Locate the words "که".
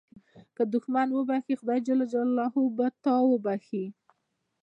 0.55-0.63